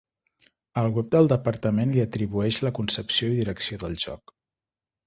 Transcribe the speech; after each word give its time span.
El 0.81 0.89
web 0.95 1.11
del 1.17 1.29
Departament 1.33 1.93
li 1.97 2.03
atribueix 2.07 2.61
la 2.69 2.73
concepció 2.81 3.31
i 3.31 3.39
direcció 3.43 3.83
del 3.87 3.97
joc. 4.09 4.41